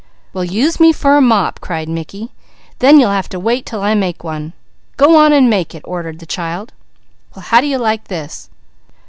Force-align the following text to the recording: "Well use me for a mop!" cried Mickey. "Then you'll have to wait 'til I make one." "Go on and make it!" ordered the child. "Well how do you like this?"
"Well 0.33 0.43
use 0.43 0.79
me 0.79 0.91
for 0.93 1.15
a 1.15 1.21
mop!" 1.21 1.59
cried 1.61 1.87
Mickey. 1.87 2.31
"Then 2.79 2.99
you'll 2.99 3.11
have 3.11 3.29
to 3.29 3.39
wait 3.39 3.67
'til 3.67 3.83
I 3.83 3.93
make 3.93 4.23
one." 4.23 4.53
"Go 4.97 5.15
on 5.15 5.31
and 5.31 5.47
make 5.47 5.75
it!" 5.75 5.83
ordered 5.85 6.17
the 6.17 6.25
child. 6.25 6.73
"Well 7.35 7.43
how 7.45 7.61
do 7.61 7.67
you 7.67 7.77
like 7.77 8.05
this?" 8.07 8.49